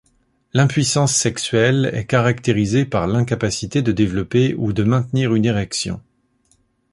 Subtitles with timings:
[0.53, 6.01] L’impuissance sexuelle est caractérisée par l’incapacité de développer ou de maintenir une érection.